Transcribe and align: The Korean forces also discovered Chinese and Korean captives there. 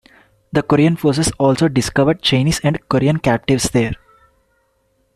The 0.51 0.63
Korean 0.63 0.95
forces 0.95 1.31
also 1.37 1.67
discovered 1.67 2.23
Chinese 2.23 2.59
and 2.63 2.79
Korean 2.89 3.19
captives 3.19 3.69
there. 3.69 3.93